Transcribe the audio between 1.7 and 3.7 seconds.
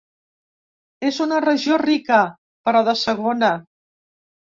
rica, però de segona.